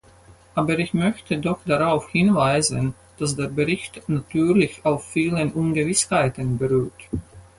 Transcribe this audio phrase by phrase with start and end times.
[0.55, 7.03] Aber ich möchte doch darauf hinweisen, dass der Bericht natürlich auf vielen Ungewissheiten beruht.